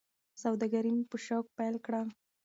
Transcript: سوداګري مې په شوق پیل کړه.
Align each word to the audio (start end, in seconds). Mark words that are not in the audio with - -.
سوداګري 0.43 0.91
مې 0.97 1.03
په 1.11 1.17
شوق 1.25 1.45
پیل 1.57 1.75
کړه. 1.85 2.01